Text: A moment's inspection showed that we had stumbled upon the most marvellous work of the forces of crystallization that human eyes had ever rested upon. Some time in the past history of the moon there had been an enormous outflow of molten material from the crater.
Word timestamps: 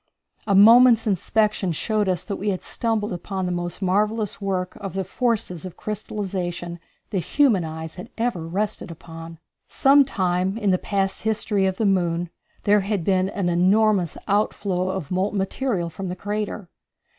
A 0.47 0.55
moment's 0.55 1.05
inspection 1.05 1.71
showed 1.73 2.07
that 2.07 2.37
we 2.37 2.49
had 2.49 2.63
stumbled 2.63 3.13
upon 3.13 3.45
the 3.45 3.51
most 3.51 3.83
marvellous 3.83 4.41
work 4.41 4.75
of 4.77 4.95
the 4.95 5.03
forces 5.03 5.63
of 5.63 5.77
crystallization 5.77 6.79
that 7.11 7.19
human 7.19 7.63
eyes 7.63 7.93
had 8.01 8.09
ever 8.17 8.47
rested 8.47 8.89
upon. 8.89 9.37
Some 9.69 10.03
time 10.03 10.57
in 10.57 10.71
the 10.71 10.79
past 10.79 11.21
history 11.21 11.67
of 11.67 11.77
the 11.77 11.85
moon 11.85 12.31
there 12.63 12.81
had 12.81 13.03
been 13.03 13.29
an 13.29 13.47
enormous 13.47 14.17
outflow 14.27 14.89
of 14.89 15.11
molten 15.11 15.37
material 15.37 15.91
from 15.91 16.07
the 16.07 16.15
crater. 16.15 16.67